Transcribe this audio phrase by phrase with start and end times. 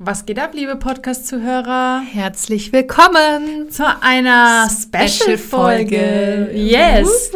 [0.00, 2.02] Was geht ab, liebe Podcast-Zuhörer?
[2.08, 6.52] Herzlich willkommen zu einer Special-Folge.
[6.54, 7.32] Yes!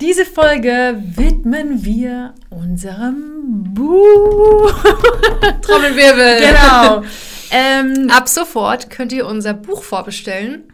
[0.00, 4.72] Diese Folge widmen wir unserem Buch.
[5.60, 6.40] Trommelwirbel.
[6.40, 7.02] Genau.
[7.50, 10.70] Ähm, Ab sofort könnt ihr unser Buch vorbestellen.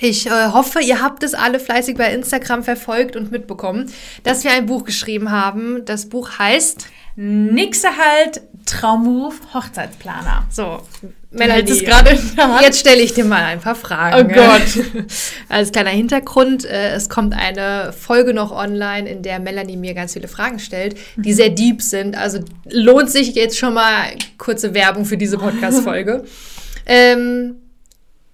[0.00, 3.88] Ich äh, hoffe, ihr habt es alle fleißig bei Instagram verfolgt und mitbekommen,
[4.24, 5.84] dass wir ein Buch geschrieben haben.
[5.84, 10.46] Das Buch heißt Nix halt Traumberuf Hochzeitsplaner.
[10.50, 10.82] So,
[11.30, 12.18] Melanie, gerade
[12.62, 14.30] jetzt stelle ich dir mal ein paar Fragen.
[14.30, 15.06] Oh Gott.
[15.48, 20.14] Als kleiner Hintergrund, äh, es kommt eine Folge noch online, in der Melanie mir ganz
[20.14, 22.16] viele Fragen stellt, die sehr deep sind.
[22.16, 26.24] Also lohnt sich jetzt schon mal kurze Werbung für diese Podcast-Folge.
[26.86, 27.56] ähm,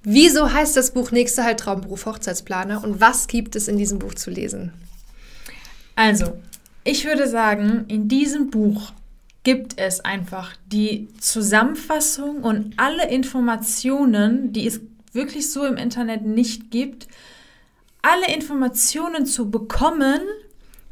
[0.05, 4.15] wieso heißt das Buch Nächste Halt Traumberuf Hochzeitsplaner und was gibt es in diesem Buch
[4.15, 4.73] zu lesen?
[5.97, 6.39] Also,
[6.85, 8.93] ich würde sagen, in diesem Buch
[9.45, 14.81] gibt es einfach die Zusammenfassung und alle Informationen, die es
[15.13, 17.07] wirklich so im Internet nicht gibt,
[18.03, 20.21] alle Informationen zu bekommen,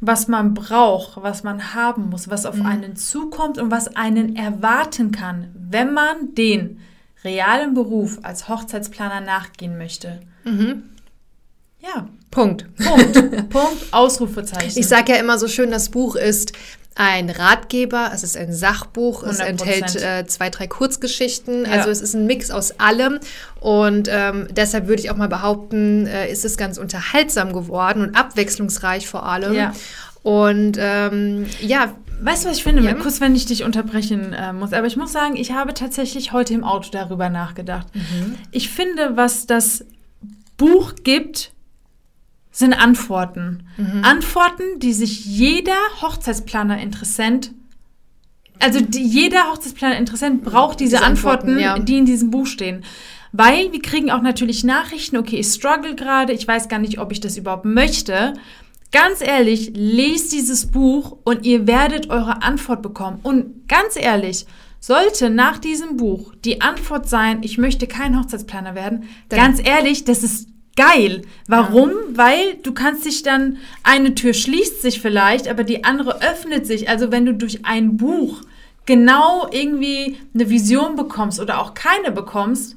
[0.00, 2.66] was man braucht, was man haben muss, was auf mhm.
[2.66, 6.80] einen zukommt und was einen erwarten kann, wenn man den
[7.24, 10.20] realen Beruf als Hochzeitsplaner nachgehen möchte.
[10.44, 10.84] Mhm.
[11.80, 12.08] Ja.
[12.30, 12.66] Punkt.
[12.76, 13.14] Punkt.
[13.50, 13.92] Punkt.
[13.92, 14.78] Ausrufezeichen.
[14.78, 16.52] Ich sage ja immer so schön, das Buch ist
[16.94, 19.28] ein Ratgeber, es ist ein Sachbuch, 100%.
[19.30, 21.64] es enthält äh, zwei, drei Kurzgeschichten.
[21.64, 21.72] Ja.
[21.72, 23.18] Also es ist ein Mix aus allem.
[23.60, 28.16] Und ähm, deshalb würde ich auch mal behaupten, äh, ist es ganz unterhaltsam geworden und
[28.16, 29.54] abwechslungsreich vor allem.
[29.54, 29.72] Ja.
[30.22, 32.82] Und ähm, ja, Weißt du, was ich finde?
[32.82, 32.94] Ja.
[32.94, 34.72] Kurz, wenn ich dich unterbrechen äh, muss.
[34.72, 37.92] Aber ich muss sagen, ich habe tatsächlich heute im Auto darüber nachgedacht.
[37.94, 38.36] Mhm.
[38.52, 39.84] Ich finde, was das
[40.56, 41.50] Buch gibt,
[42.52, 43.66] sind Antworten.
[43.78, 44.04] Mhm.
[44.04, 47.52] Antworten, die sich jeder Hochzeitsplaner-Interessent,
[48.60, 51.78] also die, jeder Hochzeitsplaner-Interessent braucht diese, diese Antworten, Antworten ja.
[51.78, 52.84] die in diesem Buch stehen.
[53.32, 57.10] Weil wir kriegen auch natürlich Nachrichten, okay, ich struggle gerade, ich weiß gar nicht, ob
[57.10, 58.34] ich das überhaupt möchte.
[58.92, 63.20] Ganz ehrlich, lest dieses Buch und ihr werdet eure Antwort bekommen.
[63.22, 64.44] Und ganz ehrlich,
[64.80, 70.04] sollte nach diesem Buch die Antwort sein, ich möchte kein Hochzeitsplaner werden, Dann ganz ehrlich,
[70.04, 71.22] das ist geil.
[71.46, 71.90] Warum?
[71.90, 71.96] Ja.
[72.14, 76.88] Weil du kannst dich dann, eine Tür schließt sich vielleicht, aber die andere öffnet sich.
[76.88, 78.42] Also wenn du durch ein Buch
[78.86, 82.76] genau irgendwie eine Vision bekommst oder auch keine bekommst,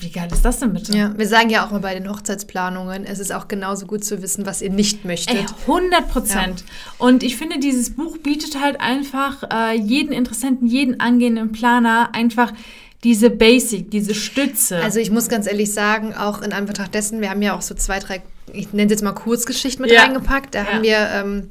[0.00, 0.96] wie geil ist das denn bitte?
[0.96, 4.20] Ja, wir sagen ja auch mal bei den Hochzeitsplanungen, es ist auch genauso gut zu
[4.20, 5.36] wissen, was ihr nicht möchtet.
[5.36, 6.60] Ey, 100 Prozent.
[6.60, 6.66] Ja.
[7.06, 12.52] Und ich finde, dieses Buch bietet halt einfach äh, jeden Interessenten, jeden angehenden Planer einfach
[13.04, 14.78] diese Basic, diese Stütze.
[14.78, 17.74] Also ich muss ganz ehrlich sagen, auch in Anbetracht dessen, wir haben ja auch so
[17.74, 18.22] zwei, drei,
[18.52, 20.00] ich nenne es jetzt mal Kurzgeschichten mit ja.
[20.02, 20.54] reingepackt.
[20.54, 20.66] Da ja.
[20.66, 21.50] haben wir ähm,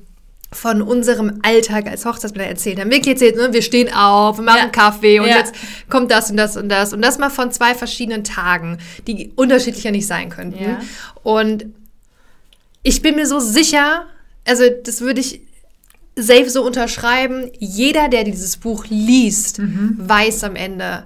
[0.52, 2.80] von unserem Alltag als Hochzeitsplaner erzählt.
[2.80, 4.70] Haben wirklich erzählt, ne, wir stehen auf, wir machen ja.
[4.70, 5.54] Kaffee und jetzt
[5.90, 6.92] kommt das und das und das.
[6.92, 10.78] Und das mal von zwei verschiedenen Tagen, die unterschiedlicher nicht sein könnten.
[11.22, 11.68] Und
[12.82, 14.08] ich bin mir so sicher,
[14.46, 15.42] also das würde ich
[16.16, 19.98] safe so unterschreiben, jeder, der dieses Buch liest, mhm.
[19.98, 21.06] weiß am Ende,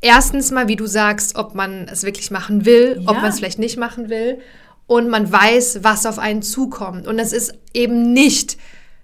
[0.00, 3.10] erstens mal, wie du sagst, ob man es wirklich machen will, ja.
[3.10, 4.38] ob man es vielleicht nicht machen will.
[4.86, 7.06] Und man weiß, was auf einen zukommt.
[7.06, 8.56] Und es ist eben nicht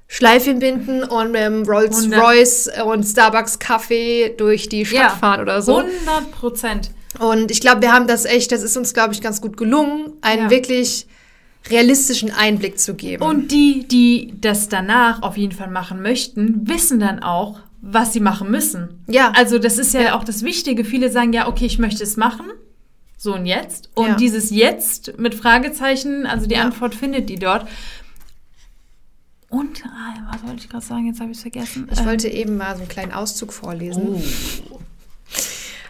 [0.06, 5.60] Schleifchen binden und dem Rolls Royce und Starbucks Kaffee durch die Stadt ja, fahren oder
[5.60, 5.78] so.
[5.78, 6.90] 100 Prozent.
[7.18, 10.12] Und ich glaube, wir haben das echt, das ist uns, glaube ich, ganz gut gelungen,
[10.20, 10.50] einen ja.
[10.50, 11.06] wirklich
[11.68, 13.22] realistischen Einblick zu geben.
[13.22, 18.20] Und die, die das danach auf jeden Fall machen möchten, wissen dann auch, was sie
[18.20, 19.04] machen müssen.
[19.06, 19.32] Ja.
[19.36, 20.84] Also das ist ja, auch das Wichtige.
[20.84, 22.46] Viele sagen ja, okay, ich möchte es machen.
[23.16, 23.90] So und jetzt.
[23.94, 24.14] Und ja.
[24.16, 26.62] dieses Jetzt mit Fragezeichen, also die ja.
[26.62, 27.68] Antwort findet die dort.
[29.50, 31.06] Und, ah, was wollte ich gerade sagen?
[31.06, 31.88] Jetzt habe ich es vergessen.
[31.92, 34.20] Ich ähm, wollte eben mal so einen kleinen Auszug vorlesen.
[34.70, 34.80] Oh.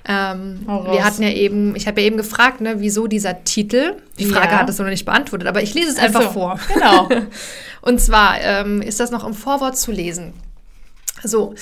[0.07, 3.97] Ähm, wir hatten ja eben, ich habe ja eben gefragt, ne, wieso dieser Titel.
[4.19, 4.59] Die Frage ja.
[4.59, 6.61] hat es noch nicht beantwortet, aber ich lese es einfach also, vor.
[6.75, 7.09] Genau.
[7.81, 10.35] Und zwar ähm, ist das noch im Vorwort zu lesen.
[11.23, 11.55] So.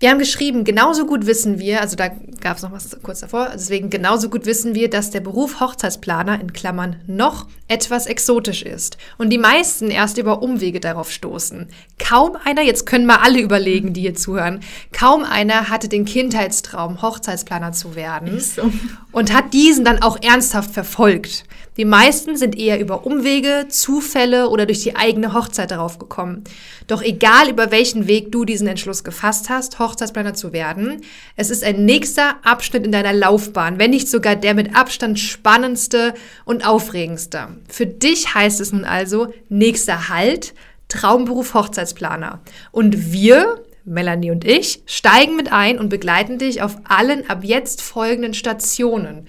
[0.00, 2.06] Wir haben geschrieben, genauso gut wissen wir, also da
[2.40, 6.40] gab es noch was kurz davor, deswegen genauso gut wissen wir, dass der Beruf Hochzeitsplaner
[6.40, 11.66] in Klammern noch etwas exotisch ist und die meisten erst über Umwege darauf stoßen.
[11.98, 14.60] Kaum einer, jetzt können mal alle überlegen, die hier zuhören,
[14.92, 18.70] kaum einer hatte den Kindheitstraum, Hochzeitsplaner zu werden so.
[19.10, 21.42] und hat diesen dann auch ernsthaft verfolgt.
[21.78, 26.42] Die meisten sind eher über Umwege, Zufälle oder durch die eigene Hochzeit darauf gekommen.
[26.88, 31.02] Doch egal über welchen Weg du diesen Entschluss gefasst hast, Hochzeitsplaner zu werden,
[31.36, 36.14] es ist ein nächster Abschnitt in deiner Laufbahn, wenn nicht sogar der mit Abstand spannendste
[36.44, 37.46] und aufregendste.
[37.68, 40.54] Für dich heißt es nun also nächster Halt,
[40.88, 42.40] Traumberuf Hochzeitsplaner.
[42.72, 47.80] Und wir Melanie und ich, steigen mit ein und begleiten dich auf allen ab jetzt
[47.80, 49.26] folgenden Stationen.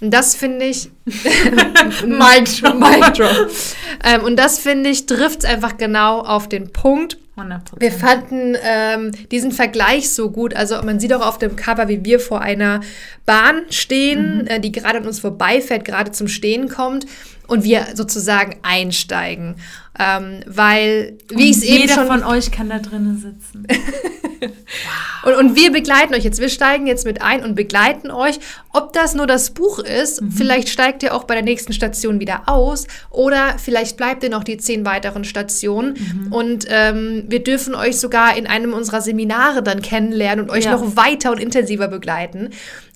[0.00, 0.90] Und das finde ich.
[1.04, 2.74] Mic drop.
[2.74, 3.50] Mic drop.
[4.04, 7.18] Ähm, und das finde ich, trifft es einfach genau auf den Punkt.
[7.36, 7.60] 100%.
[7.78, 10.54] Wir fanden ähm, diesen Vergleich so gut.
[10.54, 12.80] Also man sieht auch auf dem Cover, wie wir vor einer
[13.24, 14.46] Bahn stehen, mhm.
[14.46, 17.06] äh, die gerade an uns vorbeifährt, gerade zum Stehen kommt
[17.50, 19.56] und wir sozusagen einsteigen.
[19.98, 22.04] Ähm, weil, wie ich es eben schon...
[22.04, 23.66] Jeder von euch kann da drinnen sitzen.
[24.40, 24.50] wow.
[25.24, 26.40] und, und wir begleiten euch jetzt.
[26.40, 28.38] Wir steigen jetzt mit ein und begleiten euch.
[28.72, 30.30] Ob das nur das Buch ist, mhm.
[30.30, 34.44] vielleicht steigt ihr auch bei der nächsten Station wieder aus oder vielleicht bleibt ihr noch
[34.44, 35.94] die zehn weiteren Stationen.
[35.94, 36.32] Mhm.
[36.32, 40.70] Und ähm, wir dürfen euch sogar in einem unserer Seminare dann kennenlernen und euch ja.
[40.70, 42.50] noch weiter und intensiver begleiten.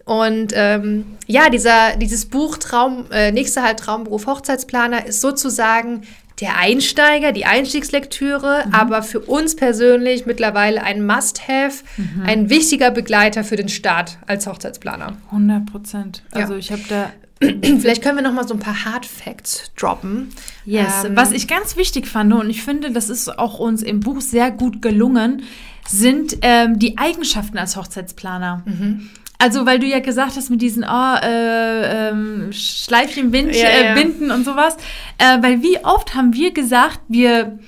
[0.04, 6.02] Und ähm, ja, dieser, dieses Buch Traum, äh, nächster halt Traumberuf Hochzeitsplaner ist sozusagen
[6.40, 8.74] der Einsteiger, die Einstiegslektüre, mhm.
[8.74, 12.22] aber für uns persönlich mittlerweile ein Must-Have, mhm.
[12.26, 15.16] ein wichtiger Begleiter für den Start als Hochzeitsplaner.
[15.26, 16.22] 100 Prozent.
[16.32, 16.58] Also ja.
[16.58, 17.10] ich habe da
[17.40, 20.28] Vielleicht können wir noch mal so ein paar Hard Facts droppen.
[20.64, 21.04] Yes.
[21.04, 24.20] Ähm, Was ich ganz wichtig fand und ich finde, das ist auch uns im Buch
[24.20, 25.42] sehr gut gelungen,
[25.86, 28.62] sind ähm, die Eigenschaften als Hochzeitsplaner.
[28.64, 29.10] Mhm.
[29.44, 33.86] Also, weil du ja gesagt hast mit diesen oh, äh, ähm, Schleifchen, Wind, ja, äh,
[33.88, 33.94] ja.
[33.94, 34.78] Binden und sowas.
[35.18, 37.58] Äh, weil wie oft haben wir gesagt, wir,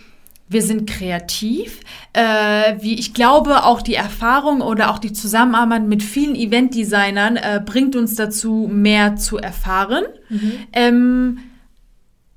[0.48, 1.80] wir sind kreativ.
[2.14, 7.60] Äh, wie ich glaube, auch die Erfahrung oder auch die Zusammenarbeit mit vielen Eventdesignern äh,
[7.62, 10.04] bringt uns dazu, mehr zu erfahren.
[10.30, 10.52] Mhm.
[10.72, 11.38] Ähm,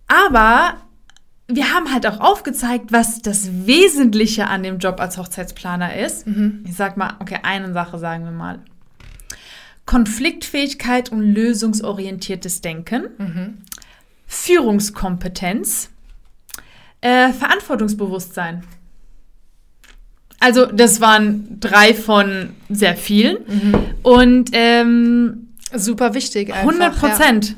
[0.07, 0.74] aber
[1.47, 6.27] wir haben halt auch aufgezeigt, was das Wesentliche an dem Job als Hochzeitsplaner ist.
[6.27, 6.65] Mhm.
[6.68, 8.59] Ich sag mal, okay, eine Sache sagen wir mal.
[9.89, 13.57] Konfliktfähigkeit und lösungsorientiertes Denken, mhm.
[14.27, 15.89] Führungskompetenz,
[17.01, 18.63] äh, Verantwortungsbewusstsein.
[20.39, 23.74] Also das waren drei von sehr vielen mhm.
[24.03, 26.53] und ähm, super wichtig.
[26.53, 27.50] Einfach, 100 Prozent.
[27.50, 27.56] Ja.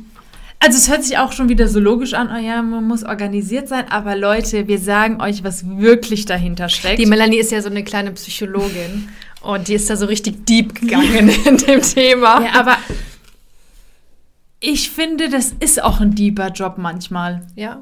[0.60, 3.68] Also es hört sich auch schon wieder so logisch an, oh ja, man muss organisiert
[3.68, 7.00] sein, aber Leute, wir sagen euch, was wirklich dahinter steckt.
[7.00, 9.10] Die Melanie ist ja so eine kleine Psychologin
[9.42, 12.42] und die ist da so richtig deep gegangen in dem Thema.
[12.42, 12.78] Ja, aber
[14.60, 17.48] ich finde, das ist auch ein deeper Job manchmal.
[17.56, 17.82] Ja.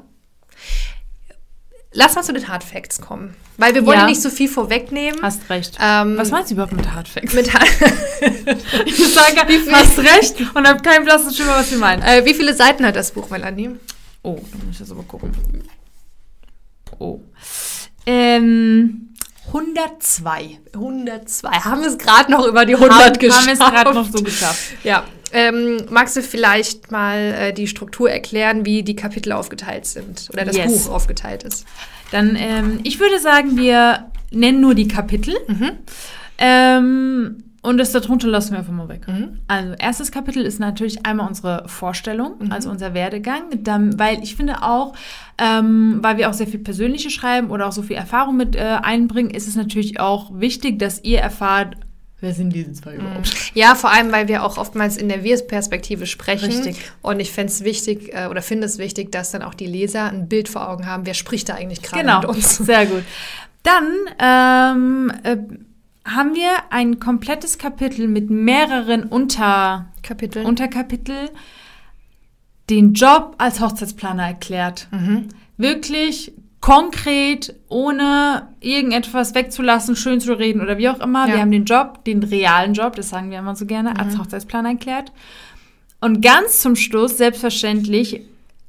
[1.92, 3.34] Lass mal zu den Hard Facts kommen.
[3.56, 4.06] Weil wir wollen ja.
[4.06, 5.20] nicht so viel vorwegnehmen.
[5.22, 5.76] Hast recht.
[5.80, 7.34] Ähm, was meinst du überhaupt mit Hard Facts?
[7.34, 7.68] Mit Hard
[8.86, 9.40] ich sage,
[9.72, 12.02] hast recht und habe keinen blassen Schimmer, was wir meinen.
[12.02, 13.70] Äh, wie viele Seiten hat das Buch, Melanie?
[14.22, 15.32] Oh, da muss ich das aber gucken.
[16.98, 17.20] Oh.
[18.06, 19.09] Ähm,
[19.52, 20.58] 102.
[20.74, 21.48] 102.
[21.48, 23.38] Haben wir es gerade noch über die 100 haben, geschafft?
[23.38, 24.72] Haben wir es gerade noch so geschafft.
[24.84, 25.04] Ja.
[25.32, 30.44] Ähm, magst du vielleicht mal äh, die Struktur erklären, wie die Kapitel aufgeteilt sind oder
[30.44, 30.84] das yes.
[30.84, 31.66] Buch aufgeteilt ist?
[32.10, 35.36] Dann, ähm, ich würde sagen, wir nennen nur die Kapitel.
[35.46, 35.70] Mhm.
[36.38, 39.06] Ähm, und das darunter lassen wir einfach mal weg.
[39.06, 39.40] Mhm.
[39.46, 42.52] Also, erstes Kapitel ist natürlich einmal unsere Vorstellung, mhm.
[42.52, 43.42] also unser Werdegang.
[43.62, 44.94] Dann, weil ich finde auch,
[45.36, 48.78] ähm, weil wir auch sehr viel Persönliche schreiben oder auch so viel Erfahrung mit äh,
[48.82, 51.76] einbringen, ist es natürlich auch wichtig, dass ihr erfahrt,
[52.22, 53.00] Wer sind diese zwei mhm.
[53.00, 53.52] überhaupt?
[53.54, 56.52] Ja, vor allem, weil wir auch oftmals in der Wir-Perspektive sprechen.
[56.52, 56.76] Richtig.
[57.00, 60.10] Und ich fände es wichtig äh, oder finde es wichtig, dass dann auch die Leser
[60.10, 62.20] ein Bild vor Augen haben, wer spricht da eigentlich gerade genau.
[62.20, 62.58] mit uns.
[62.58, 63.04] Sehr gut.
[63.62, 63.86] Dann
[64.18, 65.36] ähm, äh,
[66.14, 71.30] haben wir ein komplettes Kapitel mit mehreren Unterkapiteln, Unterkapitel
[72.68, 74.88] den Job als Hochzeitsplaner erklärt.
[74.90, 75.28] Mhm.
[75.56, 81.26] Wirklich konkret, ohne irgendetwas wegzulassen, schön zu reden oder wie auch immer.
[81.26, 81.34] Ja.
[81.34, 83.96] Wir haben den Job, den realen Job, das sagen wir immer so gerne, mhm.
[83.96, 85.12] als Hochzeitsplaner erklärt.
[86.00, 88.22] Und ganz zum Schluss, selbstverständlich,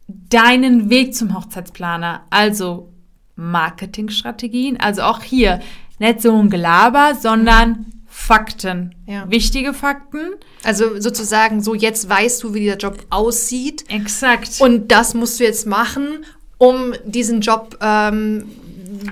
[0.08, 2.22] deinen Weg zum Hochzeitsplaner.
[2.30, 2.90] Also
[3.36, 5.60] Marketingstrategien, also auch hier
[6.02, 8.94] nicht so ein Gelaber, sondern Fakten.
[9.08, 9.30] Ja.
[9.30, 10.32] Wichtige Fakten.
[10.64, 13.86] Also sozusagen so, jetzt weißt du, wie dieser Job aussieht.
[13.88, 14.60] Exakt.
[14.60, 16.26] Und das musst du jetzt machen,
[16.58, 18.46] um diesen Job ähm,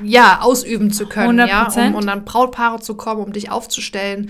[0.03, 1.39] ja, ausüben zu können.
[1.39, 1.47] 100%.
[1.47, 4.29] Ja, um, um dann Brautpaare zu kommen, um dich aufzustellen.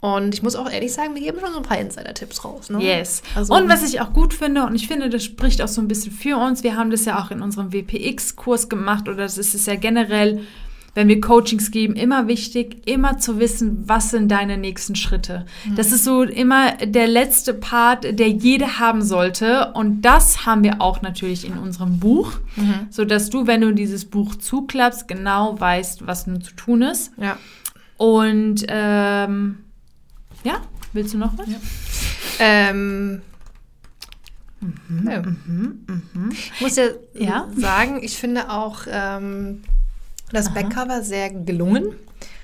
[0.00, 2.70] Und ich muss auch ehrlich sagen, wir geben schon so ein paar Insider-Tipps raus.
[2.70, 2.82] Ne?
[2.82, 3.22] Yes.
[3.34, 5.88] Also, und was ich auch gut finde, und ich finde, das spricht auch so ein
[5.88, 9.54] bisschen für uns, wir haben das ja auch in unserem WPX-Kurs gemacht, oder das ist
[9.54, 10.42] es ja generell
[10.96, 15.44] wenn wir Coachings geben, immer wichtig, immer zu wissen, was sind deine nächsten Schritte.
[15.66, 15.74] Mhm.
[15.76, 19.72] Das ist so immer der letzte Part, der jeder haben sollte.
[19.74, 22.86] Und das haben wir auch natürlich in unserem Buch, mhm.
[22.88, 27.12] so dass du, wenn du dieses Buch zuklappst, genau weißt, was nun zu tun ist.
[27.18, 27.36] Ja.
[27.98, 29.58] Und ähm,
[30.44, 30.62] ja,
[30.94, 31.46] willst du noch was?
[31.46, 31.58] Ja.
[32.38, 33.20] Ähm,
[34.60, 35.22] Mhm, ja.
[35.22, 36.30] mhm, mhm.
[36.32, 39.62] Ich muss ja, ja, sagen, ich finde auch ähm,
[40.32, 40.54] das Aha.
[40.54, 41.94] Backcover sehr gelungen.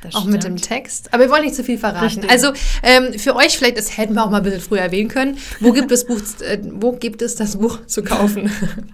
[0.02, 0.68] Das auch mit dem stimmt.
[0.68, 1.14] Text.
[1.14, 2.04] Aber wir wollen nicht zu viel verraten.
[2.04, 2.30] Richtig.
[2.30, 5.38] Also ähm, für euch vielleicht, das hätten wir auch mal ein bisschen früher erwähnen können.
[5.60, 8.50] Wo gibt es Buch, äh, wo gibt es das Buch zu kaufen?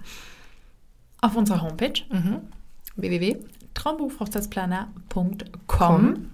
[1.21, 2.01] Auf unserer Homepage
[2.95, 3.35] www.
[3.73, 6.29] traumberuf-hochzeitsplaner.com.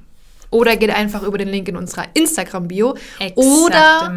[0.52, 2.96] Oder geht einfach über den Link in unserer Instagram-Bio.
[3.36, 4.14] Oder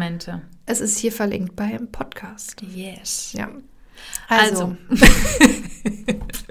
[0.65, 2.61] es ist hier verlinkt beim Podcast.
[2.61, 3.33] Yes.
[3.33, 3.49] Ja.
[4.27, 4.77] Also.
[4.89, 5.03] Also,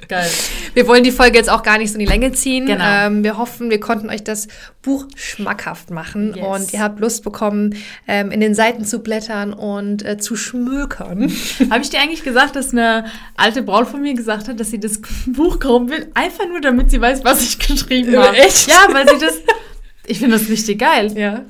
[0.09, 0.29] Geil.
[0.75, 2.65] wir wollen die Folge jetzt auch gar nicht so in die Länge ziehen.
[2.67, 2.83] Genau.
[2.85, 4.49] Ähm, wir hoffen, wir konnten euch das
[4.83, 6.47] Buch schmackhaft machen Yes.
[6.47, 7.75] und ihr habt Lust bekommen,
[8.07, 11.31] ähm, in den Seiten zu blättern und äh, zu schmökern.
[11.71, 13.05] Habe ich dir eigentlich gesagt, dass eine
[13.37, 16.91] alte Braut von mir gesagt hat, dass sie das Buch kaufen will, einfach nur damit
[16.91, 18.37] sie weiß, was ich geschrieben Äh, habe?
[18.39, 18.67] echt?
[18.69, 19.35] Ja, weil sie das.
[20.11, 21.13] Ich finde das richtig geil.
[21.19, 21.43] ja.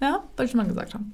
[0.00, 1.12] Ja, wollte ich mal gesagt haben.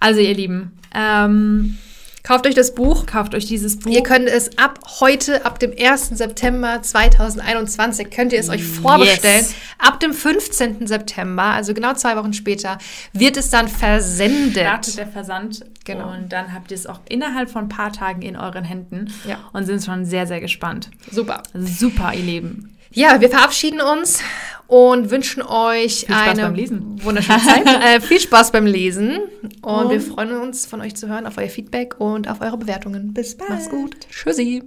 [0.00, 1.78] Also, ihr Lieben, ähm,
[2.22, 3.06] Kauft euch das Buch.
[3.06, 3.90] kauft euch dieses Buch.
[3.90, 6.10] Ihr könnt es ab heute, ab dem 1.
[6.10, 9.44] September 2021, könnt ihr es euch vorbestellen.
[9.44, 9.54] Yes.
[9.78, 10.86] Ab dem 15.
[10.86, 12.78] September, also genau zwei Wochen später,
[13.12, 14.62] wird es dann versendet.
[14.62, 15.64] startet der Versand.
[15.84, 16.12] Genau.
[16.12, 19.12] Und dann habt ihr es auch innerhalb von ein paar Tagen in euren Händen.
[19.26, 19.38] Ja.
[19.52, 20.90] Und sind schon sehr, sehr gespannt.
[21.10, 21.42] Super.
[21.54, 22.76] Super, ihr Lieben.
[22.94, 24.20] Ja, wir verabschieden uns
[24.66, 27.04] und wünschen euch Viel Spaß eine beim Lesen.
[27.04, 27.66] wunderschöne Zeit.
[27.84, 29.18] äh, viel Spaß beim Lesen.
[29.62, 32.56] Und Und- wir freuen uns, von euch zu hören, auf euer Feedback und auf eure
[32.58, 33.12] Bewertungen.
[33.12, 33.50] Bis bald.
[33.50, 33.96] Macht's gut.
[34.10, 34.62] Tschüssi.